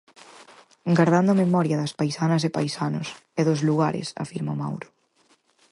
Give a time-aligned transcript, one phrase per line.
[0.97, 3.07] Gardando a memoria das paisanas e paisanos,
[3.39, 4.87] e dos lugares afirma Mauro.